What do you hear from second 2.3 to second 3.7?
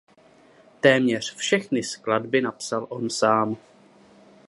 napsal on sám.